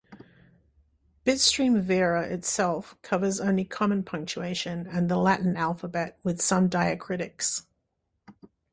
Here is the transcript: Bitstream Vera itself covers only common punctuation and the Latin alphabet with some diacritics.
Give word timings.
Bitstream 1.27 1.79
Vera 1.79 2.23
itself 2.23 2.99
covers 3.03 3.39
only 3.39 3.63
common 3.65 4.01
punctuation 4.01 4.87
and 4.87 5.09
the 5.09 5.17
Latin 5.17 5.55
alphabet 5.55 6.17
with 6.23 6.41
some 6.41 6.67
diacritics. 6.67 7.67